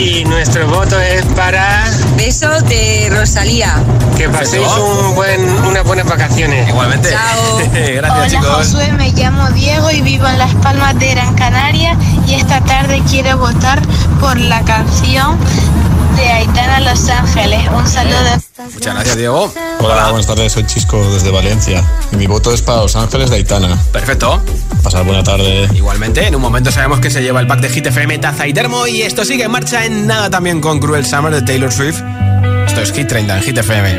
y 0.00 0.24
nuestro 0.24 0.66
voto 0.66 1.00
es 1.00 1.24
para... 1.36 1.84
Besos 2.16 2.68
de 2.68 3.08
Rosalía. 3.12 3.72
Que 4.16 4.28
paséis 4.28 4.66
un 4.66 5.14
buen, 5.14 5.48
unas 5.64 5.84
buenas 5.84 6.06
vacaciones. 6.06 6.68
Igualmente. 6.68 7.10
Gracias 7.72 8.10
Hola 8.10 8.26
chicos. 8.26 8.56
Josué, 8.56 8.92
me 8.94 9.12
llamo 9.12 9.48
Diego 9.50 9.92
y 9.92 10.00
vivo 10.00 10.26
en 10.26 10.38
Las 10.38 10.54
Palmas 10.56 10.98
de 10.98 11.12
Gran 11.12 11.34
Canaria 11.36 11.96
y 12.26 12.34
esta 12.34 12.60
tarde 12.62 13.00
quiero 13.08 13.38
votar 13.38 13.80
por 14.18 14.36
la 14.40 14.62
canción 14.62 15.38
de 16.16 16.28
Aitana 16.32 16.80
Los 16.80 17.08
Ángeles. 17.08 17.60
Un 17.70 17.86
saludo. 17.86 18.16
Muchas 18.74 18.94
gracias, 18.94 19.16
Diego. 19.16 19.52
Hola, 19.80 20.08
buenas 20.10 20.26
tardes, 20.26 20.52
soy 20.52 20.64
Chisco 20.64 21.02
desde 21.12 21.30
Valencia. 21.30 21.84
Y 22.12 22.16
mi 22.16 22.26
voto 22.26 22.52
es 22.52 22.62
para 22.62 22.82
Los 22.82 22.96
Ángeles 22.96 23.30
de 23.30 23.36
Aitana. 23.36 23.76
Perfecto. 23.92 24.42
Pasar 24.82 25.04
buena 25.04 25.22
tarde. 25.22 25.68
Igualmente, 25.74 26.26
en 26.26 26.34
un 26.34 26.42
momento 26.42 26.72
sabemos 26.72 27.00
que 27.00 27.10
se 27.10 27.22
lleva 27.22 27.40
el 27.40 27.46
pack 27.46 27.60
de 27.60 27.68
Hit 27.68 27.86
FM, 27.86 28.18
taza 28.18 28.46
y 28.46 28.54
termo. 28.54 28.86
Y 28.86 29.02
esto 29.02 29.24
sigue 29.24 29.44
en 29.44 29.50
marcha 29.50 29.84
en 29.84 30.06
nada 30.06 30.30
también 30.30 30.60
con 30.60 30.80
Cruel 30.80 31.04
Summer 31.04 31.34
de 31.34 31.42
Taylor 31.42 31.72
Swift. 31.72 32.00
Esto 32.66 32.80
es 32.80 32.92
Hit 32.92 33.08
30 33.08 33.36
en 33.36 33.42
Hit 33.42 33.58
FM. 33.58 33.90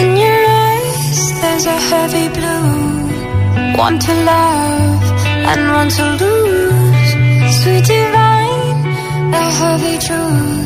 In 0.00 0.16
your 0.16 0.46
eyes, 0.48 1.40
there's 1.40 1.66
a 1.66 1.78
heavy 1.90 2.28
blue. 2.28 3.80
One 3.80 3.98
to 3.98 4.12
love 4.12 5.02
and 5.46 5.70
one 5.70 5.90
to 5.90 6.24
lose. 6.24 7.62
Sweet 7.62 7.84
divine, 7.86 9.30
the 9.30 9.38
heavy 9.38 9.98
truth. 9.98 10.65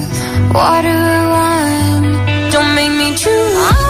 Water 0.53 1.29
wine, 1.33 2.51
don't 2.51 2.75
make 2.75 2.91
me 2.91 3.15
choose. 3.17 3.90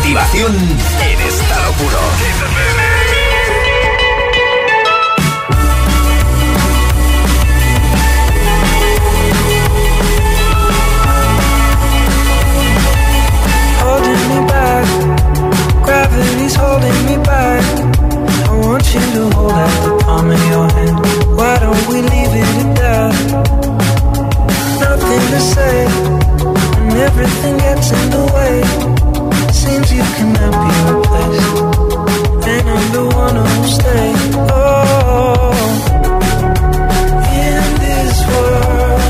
Motivación 0.00 0.56
en 0.56 1.20
estado 1.28 1.72
puro. 1.74 1.98
Me 14.28 14.40
back, 14.46 14.86
gravity's 15.84 16.54
holding 16.54 17.04
me 17.06 17.16
back. 17.24 17.64
I 18.48 18.60
want 18.64 18.94
you 18.94 19.00
to 19.00 19.30
hold 19.36 19.52
out 19.52 19.84
the 19.84 20.04
palm 20.04 20.30
of 20.30 20.40
your 20.48 20.68
hand. 20.72 20.96
Why 21.36 21.58
don't 21.58 21.86
we 21.88 22.00
leave 22.00 22.34
it 22.42 22.48
at 22.62 22.76
that? 22.80 23.14
Nothing 24.80 25.24
to 25.32 25.40
say, 25.40 25.86
and 26.80 26.92
everything 26.92 27.58
gets 27.58 27.90
in 27.92 28.10
the 28.10 28.24
way. 28.34 28.99
seems 29.60 29.92
you 29.92 30.02
cannot 30.16 30.52
be 30.62 30.70
replaced. 30.90 31.52
And 32.52 32.66
I'm 32.74 32.86
the 32.96 33.04
one 33.24 33.36
who'll 33.36 33.64
stay. 33.78 34.06
Oh, 34.56 35.52
in 37.44 37.64
this 37.84 38.16
world. 38.30 39.09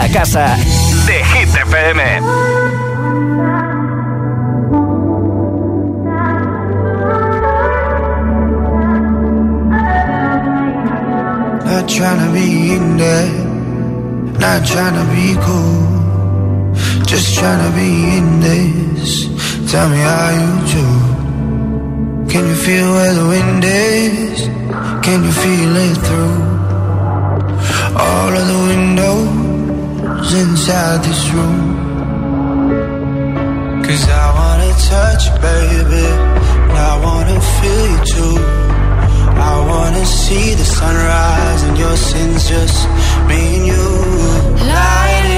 la 0.00 0.08
casa 0.10 0.56
de 1.06 1.18
Hit 1.30 1.48
FM. 1.48 1.98
Not 11.64 11.88
trying 11.88 12.20
to 12.24 12.30
be 12.32 12.74
in 12.76 12.96
there, 12.96 13.30
not 14.44 14.60
trying 14.72 14.96
to 15.00 15.06
be 15.16 15.26
cool. 15.46 15.80
Just 17.10 17.36
trying 17.38 17.62
to 17.66 17.70
be 17.80 17.90
in 18.18 18.26
this. 18.46 19.10
Tell 19.72 19.88
me 19.88 19.98
how 20.10 20.28
you 20.40 20.52
do. 20.76 20.86
Can 22.32 22.44
you 22.50 22.58
feel 22.66 22.88
where 22.96 23.14
the 23.20 23.26
wind 23.34 23.64
is? 23.64 24.38
Can 25.06 25.18
you 25.26 25.34
feel 25.44 25.72
it 25.86 25.96
through 26.06 26.38
all 28.06 28.32
of 28.40 28.46
the 28.52 28.58
windows? 28.70 29.47
comes 30.28 30.42
inside 30.42 31.02
this 31.04 31.30
room. 31.30 31.76
Cause 33.82 34.08
I 34.08 34.26
wanna 34.38 34.72
touch 34.92 35.26
you, 35.26 35.34
baby. 35.48 36.06
And 36.68 36.78
I 36.92 36.94
wanna 37.04 37.40
feel 37.56 37.84
you 37.92 38.00
too. 38.14 38.36
I 39.50 39.54
wanna 39.70 40.04
see 40.04 40.54
the 40.54 40.64
sunrise 40.64 41.62
and 41.62 41.78
your 41.78 41.96
sins 41.96 42.48
just 42.48 42.88
me 43.28 43.56
and 43.56 43.66
you. 43.66 43.88
Light 44.66 45.37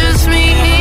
just 0.00 0.28
me. 0.28 0.79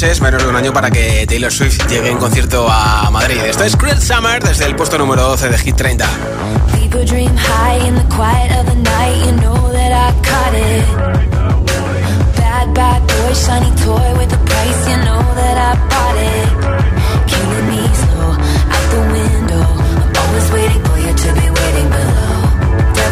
meses, 0.00 0.22
menos 0.22 0.42
de 0.42 0.48
un 0.48 0.56
año, 0.56 0.72
para 0.72 0.90
que 0.90 1.26
Taylor 1.26 1.52
Swift 1.52 1.86
llegue 1.86 2.08
en 2.10 2.16
concierto 2.16 2.66
a 2.70 3.10
Madrid. 3.10 3.36
Esto 3.44 3.64
es 3.64 3.76
Cruel 3.76 4.00
Summer 4.00 4.42
desde 4.42 4.64
el 4.64 4.74
puesto 4.74 4.96
número 4.96 5.22
12 5.22 5.50
de 5.50 5.58
Hit 5.58 5.76
30. 5.76 6.06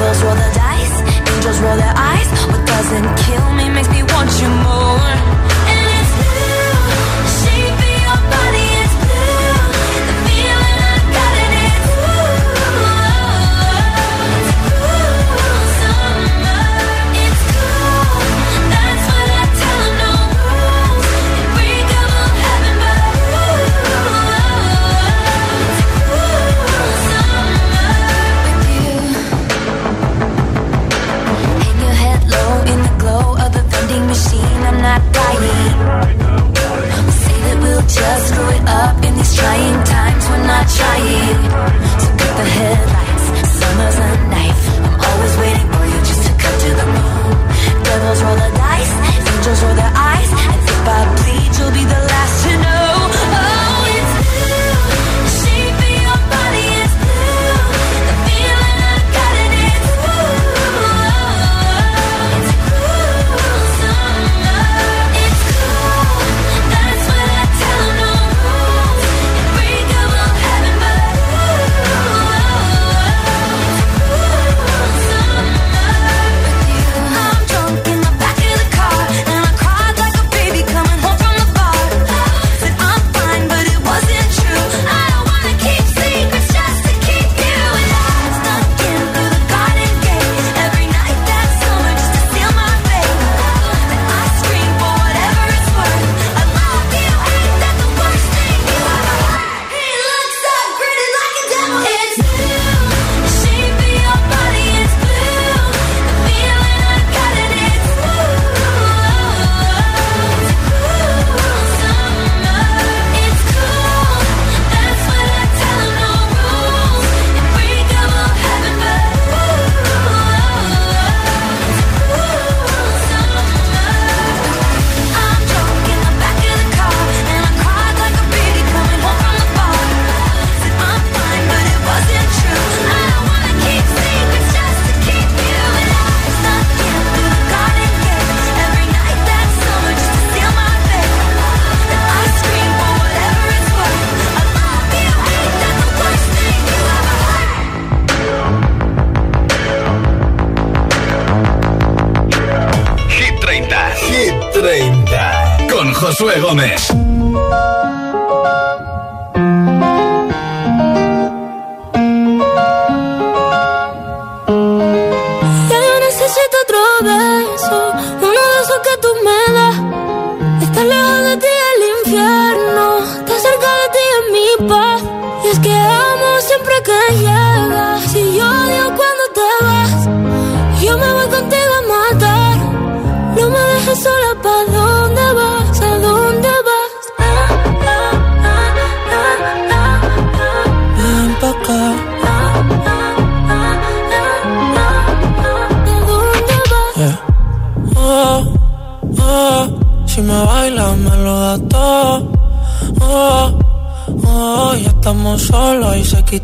Angels 0.08 0.22
roll 0.22 0.36
the 0.36 0.50
dice, 0.54 0.96
angels 1.36 1.60
roll 1.60 1.76
their 1.76 1.94
eyes. 1.96 2.28
What 2.48 2.66
doesn't 2.66 3.16
kill 3.26 3.52
me 3.52 3.68
makes 3.68 3.90
me 3.90 4.02
want 4.02 4.30
you 4.40 4.48
more. 4.48 5.37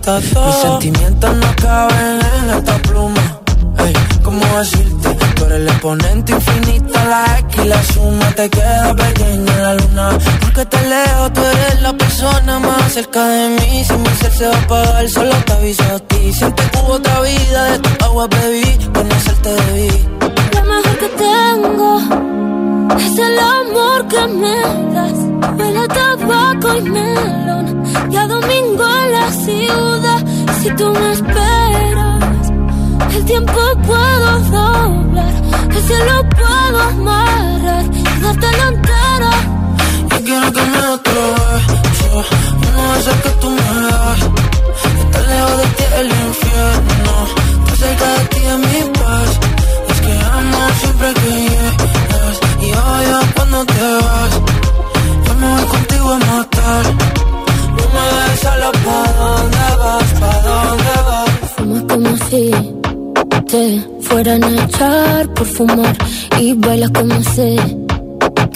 Mis 0.07 0.57
sentimientos 0.61 1.35
no 1.35 1.57
caben 1.57 2.21
en 2.37 2.51
esta 2.51 2.77
pluma. 2.83 3.41
Ey, 3.79 3.95
¿cómo 4.23 4.45
decirte? 4.59 5.09
Tú 5.35 5.45
eres 5.47 5.61
el 5.61 5.69
exponente 5.69 6.33
infinito, 6.33 6.93
la 6.93 7.39
X 7.39 7.65
y 7.65 7.69
la 7.69 7.83
suma 7.83 8.31
te 8.37 8.51
queda 8.51 8.95
pequeña 8.95 9.53
en 9.55 9.63
la 9.63 9.75
luna. 9.75 10.19
Porque 10.43 10.67
te 10.67 10.89
leo, 10.89 11.33
tú 11.33 11.41
eres 11.41 11.81
la 11.81 11.95
persona 11.95 12.59
más 12.59 12.93
cerca 12.93 13.27
de 13.27 13.49
mí. 13.49 13.83
Si 13.83 13.95
mi 13.95 14.09
ser 14.21 14.33
se 14.33 14.47
va 14.47 14.55
a 14.55 14.61
apagar, 14.61 15.09
solo 15.09 15.35
te 15.47 15.53
aviso 15.55 15.83
a 15.85 15.99
ti. 16.01 16.35
Siente 16.35 16.63
que 16.71 16.79
hubo 16.81 16.93
otra 16.93 17.21
vida, 17.23 17.65
de 17.71 17.79
tu 17.79 18.05
agua 18.05 18.27
bebí, 18.29 18.44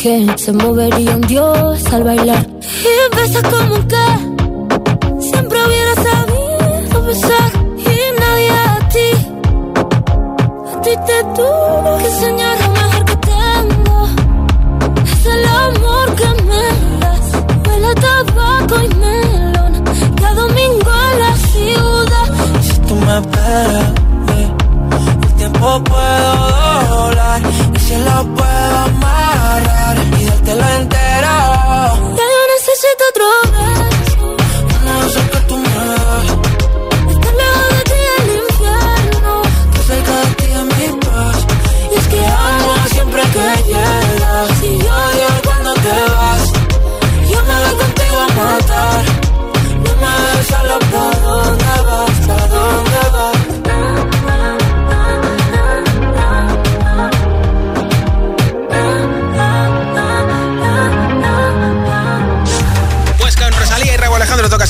que 0.08 0.38
se 0.38 0.52
movería 0.54 1.16
un 1.16 1.20
dios 1.20 1.84
al 1.92 2.02
bailar. 2.02 2.46
Y 2.92 3.16
besas 3.16 3.42
como 3.42 3.74
que 3.92 4.06
siempre 5.20 5.58
hubiera 5.66 5.94
sabido 5.96 7.02
besar. 7.04 7.50
Y 7.76 7.98
nadie 8.18 8.50
a 8.50 8.88
ti. 8.88 9.10
A 10.72 10.80
ti 10.80 10.90
te 11.08 11.18
tuve 11.36 11.98
que 11.98 12.08
enseñar 12.08 12.47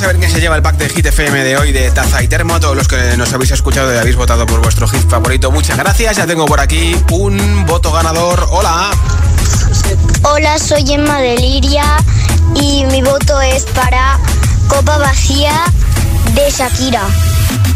Saber 0.09 0.21
quién 0.21 0.33
se 0.33 0.41
lleva 0.41 0.57
el 0.57 0.63
pack 0.63 0.79
de 0.79 0.89
Hit 0.89 1.05
FM 1.05 1.45
de 1.45 1.59
hoy 1.59 1.71
de 1.71 1.91
taza 1.91 2.23
y 2.23 2.29
termo. 2.29 2.59
Todos 2.59 2.75
los 2.75 2.89
que 2.89 3.19
nos 3.19 3.31
habéis 3.35 3.51
escuchado 3.51 3.93
y 3.93 3.99
habéis 3.99 4.17
votado 4.17 4.47
por 4.47 4.63
vuestro 4.63 4.89
hit 4.89 5.07
favorito, 5.07 5.51
muchas 5.51 5.77
gracias. 5.77 6.17
Ya 6.17 6.27
tengo 6.27 6.47
por 6.47 6.61
aquí 6.61 6.97
un 7.11 7.67
voto 7.67 7.93
ganador. 7.93 8.47
Hola. 8.51 8.91
Hola, 10.23 10.59
soy 10.59 10.91
Emma 10.95 11.21
de 11.21 11.37
Liria 11.37 11.85
y 12.55 12.87
mi 12.87 13.03
voto 13.03 13.39
es 13.43 13.65
para 13.65 14.19
Copa 14.69 14.97
Vacía 14.97 15.53
de 16.45 16.51
Shakira. 16.51 17.03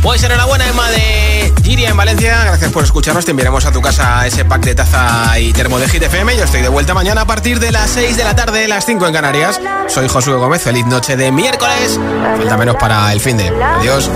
Pues 0.03 0.23
enhorabuena, 0.23 0.67
Emma 0.69 0.89
de 0.91 1.53
Giria 1.63 1.91
en 1.91 1.97
Valencia. 1.97 2.45
Gracias 2.45 2.71
por 2.73 2.85
escucharnos. 2.85 3.25
Te 3.25 3.33
enviaremos 3.33 3.65
a 3.67 3.73
tu 3.73 3.81
casa 3.81 4.27
ese 4.27 4.45
pack 4.45 4.65
de 4.65 4.75
taza 4.75 5.39
y 5.39 5.53
termo 5.53 5.79
de 5.79 5.89
Hit 5.89 6.03
FM. 6.03 6.37
Yo 6.37 6.45
estoy 6.45 6.63
de 6.63 6.69
vuelta 6.69 6.95
mañana 6.95 7.23
a 7.23 7.27
partir 7.27 7.61
de 7.61 7.73
las 7.73 7.91
6 7.91 8.17
de 8.17 8.25
la 8.25 8.35
tarde, 8.35 8.69
las 8.69 8.85
5 8.87 9.07
en 9.07 9.13
Canarias. 9.13 9.61
Soy 9.89 10.09
Josué 10.09 10.35
Gómez. 10.35 10.63
Feliz 10.63 10.87
noche 10.87 11.17
de 11.17 11.33
miércoles. 11.33 11.99
Falta 12.37 12.57
menos 12.57 12.77
para 12.77 13.13
el 13.13 13.21
fin 13.21 13.37
de. 13.37 13.49
Adiós. 13.49 14.11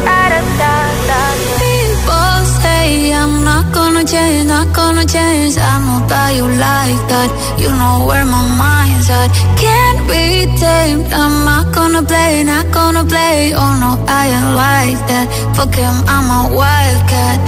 I'm 2.87 3.43
not 3.43 3.74
gonna 3.74 4.05
change, 4.05 4.47
not 4.47 4.68
gonna 4.72 5.05
change. 5.05 5.59
I 5.59 5.74
know 5.84 6.07
that 6.07 6.30
you 6.39 6.47
like 6.47 7.03
that. 7.11 7.30
You 7.59 7.70
know 7.80 8.07
where 8.07 8.24
my 8.24 8.45
mind's 8.62 9.11
at. 9.11 9.30
Can't 9.59 10.01
be 10.07 10.47
tamed. 10.55 11.11
I'm 11.12 11.45
not 11.45 11.74
gonna 11.74 12.03
play, 12.03 12.45
not 12.45 12.70
gonna 12.70 13.05
play. 13.05 13.53
Oh 13.55 13.72
no, 13.82 13.91
I 14.07 14.22
ain't 14.37 14.53
like 14.55 15.01
that. 15.11 15.26
Fuck 15.57 15.74
him, 15.74 15.97
I'm 16.07 16.28
a 16.39 16.43
wildcat. 16.55 17.41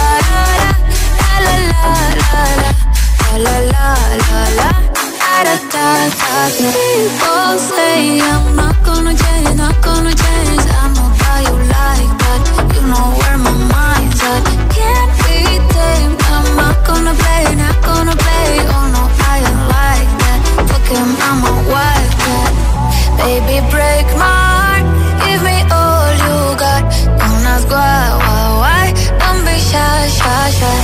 la 1.45 1.55
la 1.57 1.77
la 1.81 1.95
la 2.21 2.39
la 3.45 3.57
la 3.57 3.81
la 3.81 3.95
la 4.59 4.71
da 4.71 5.45
da 5.45 5.57
da 5.73 5.87
da 5.87 6.41
People 6.59 7.59
say 7.59 8.21
I'm 8.21 8.57
not 8.57 8.77
gonna 8.85 9.15
change, 9.15 9.57
not 9.57 9.77
gonna 9.83 10.15
change. 10.15 10.65
I 10.81 10.89
know 10.95 11.11
that 11.21 11.41
you 11.47 11.57
like 11.75 12.13
that. 12.21 12.60
My. 12.91 13.95
Can't 14.75 15.13
be. 15.23 15.39
I'm 16.35 16.57
not 16.57 16.77
gonna 16.85 17.15
play, 17.15 17.55
not 17.55 17.77
gonna 17.87 18.17
play. 18.17 18.49
Oh 18.75 18.87
no, 18.95 19.03
I 19.31 19.37
ain't 19.47 19.63
like 19.75 20.11
that. 20.23 20.41
Baby, 23.17 23.57
break 23.71 24.07
my 24.19 24.27
heart. 24.27 24.85
Give 25.23 25.43
me 25.49 25.59
all 25.71 26.11
you 26.25 26.37
got. 26.59 26.83
Don't 27.21 27.47
ask 27.55 27.69
why, 27.71 28.03
why, 28.27 28.45
why. 28.63 28.85
Don't 29.21 29.45
be 29.47 29.57
shy, 29.71 30.09
shy, 30.19 30.51
shy. 30.59 30.79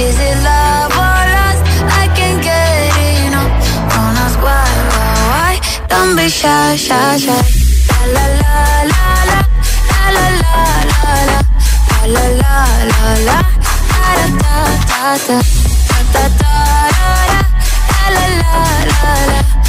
Is 0.00 0.16
it 0.18 0.36
love 0.48 0.92
or 1.04 1.20
lust? 1.36 1.62
I 2.00 2.04
can't 2.16 2.40
get 2.42 2.96
enough. 3.26 3.52
Don't 3.92 4.16
ask 4.24 4.38
why, 4.46 4.64
why, 4.92 5.12
why. 5.30 5.52
Don't 5.88 6.16
be 6.16 6.28
shy, 6.28 6.76
shy, 6.76 7.18
shy. 7.18 7.59
La 12.14 12.24
la 12.40 12.56
la 12.90 13.14
la. 13.28 13.38
Da 13.90 14.12
da 14.18 14.62
da 14.90 15.16
da 15.26 15.38
da 16.12 16.22
da 16.22 16.24
da 16.40 16.52
la 18.14 18.24
la 18.26 18.40
la 18.40 18.54
la 18.90 19.12
la 19.30 19.59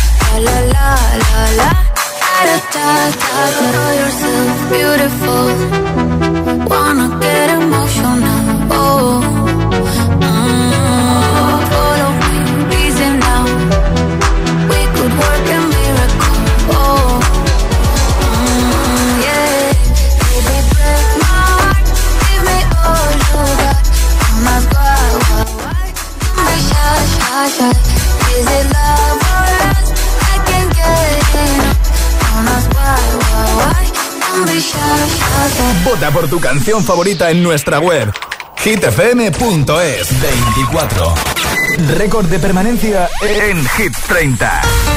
canción 36.61 36.83
favorita 36.83 37.31
en 37.31 37.41
nuestra 37.41 37.79
web 37.79 38.13
hitfm.es 38.63 40.21
24. 40.21 41.15
Récord 41.97 42.27
de 42.27 42.37
permanencia 42.37 43.09
en 43.23 43.65
Hit 43.65 43.97
30. 44.07 44.90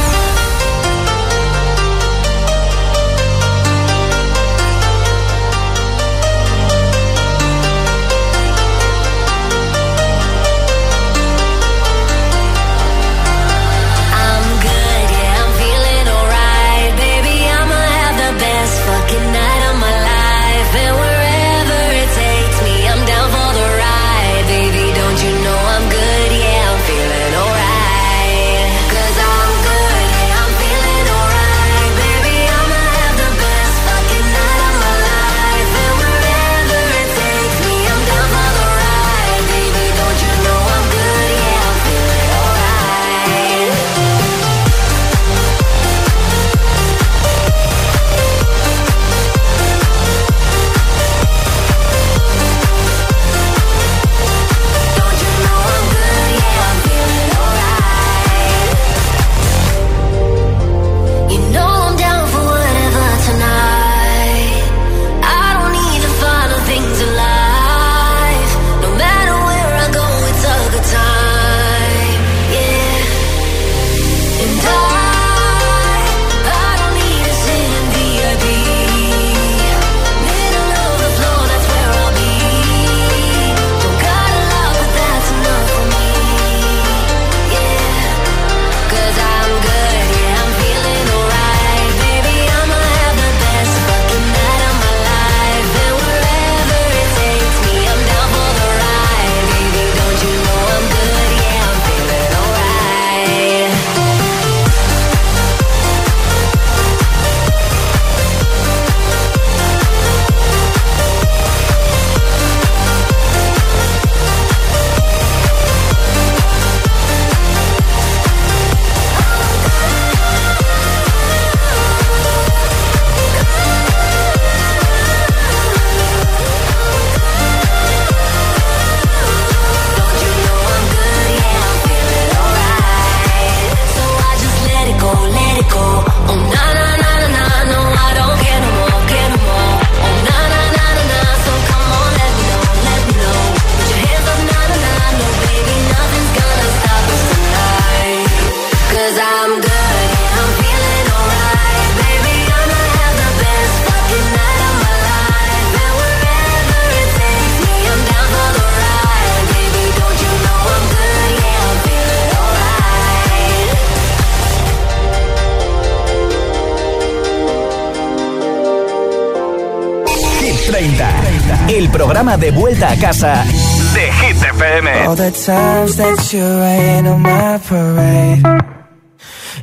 Programa 172.14 172.36
de 172.36 172.52
vuelta 172.52 172.90
a 172.90 172.96
casa 172.96 173.44
de 173.92 174.00
Hit 174.00 174.36
FM. 174.36 175.08
All 175.08 175.16
the 175.16 175.32
times 175.32 175.96
that 175.96 176.32
you 176.32 176.44
rain 176.60 177.08
on 177.08 177.20
my 177.20 177.58
parade. 177.58 178.40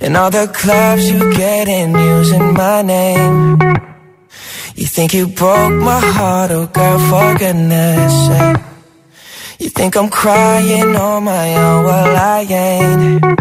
And 0.02 0.18
all 0.18 0.30
the 0.30 0.48
clubs 0.48 1.10
you 1.10 1.32
get 1.34 1.70
in 1.70 1.96
using 1.96 2.54
my 2.54 2.82
name. 2.82 3.58
You 4.76 4.86
think 4.86 5.14
you 5.14 5.28
broke 5.28 5.72
my 5.72 6.02
heart, 6.02 6.52
oh 6.52 6.68
girl, 6.68 7.00
for 7.00 7.38
goodness 7.40 8.28
sake. 8.28 8.58
You 9.60 9.70
think 9.70 9.96
I'm 9.96 10.10
crying 10.10 10.94
on 10.98 11.24
my 11.24 11.56
own, 11.56 11.86
well 11.86 12.18
I 12.18 12.42
ain't. 12.50 13.41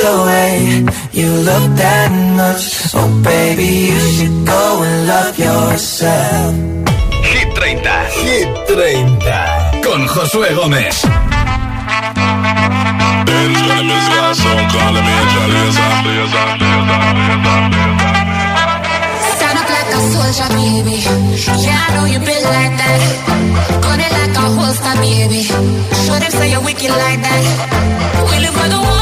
the 0.00 0.14
way 0.28 0.56
you 1.12 1.28
look 1.48 1.66
that 1.76 2.10
much. 2.40 2.64
Oh, 2.94 3.08
baby, 3.22 3.92
you 3.92 4.00
should 4.14 4.36
go 4.46 4.62
and 4.84 5.06
love 5.06 5.38
yourself. 5.38 6.54
Hit 7.30 7.48
30. 7.54 7.84
Hit 8.24 8.48
30. 8.68 9.84
Con 9.84 10.00
Josué 10.08 10.48
Gómez. 10.56 10.96
Stand 19.36 19.58
up 19.60 19.68
like 19.76 19.92
a 19.96 20.00
soldier, 20.12 20.48
baby. 20.56 20.96
Yeah, 21.64 21.84
I 21.84 21.88
know 21.94 22.06
you 22.12 22.18
been 22.18 22.44
like 22.56 22.74
that. 22.80 23.00
Got 23.84 24.00
it 24.06 24.12
like 24.18 24.34
a 24.36 24.46
holster, 24.56 24.94
baby. 25.04 25.42
Show 26.04 26.16
them 26.22 26.32
say 26.32 26.50
you're 26.52 26.64
wicked 26.64 26.90
like 26.90 27.20
that. 27.26 27.42
We 28.30 28.46
for 28.46 28.68
the 28.68 28.80
one. 28.80 28.99